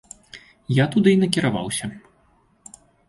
Я 0.77 0.87
туды 0.95 1.13
і 1.15 1.19
накіраваўся. 1.23 1.85